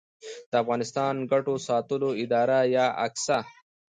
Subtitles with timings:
[0.51, 3.39] د افغانستان ګټو ساتلو اداره یا اګسا